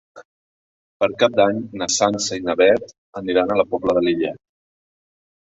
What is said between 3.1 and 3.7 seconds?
aniran a la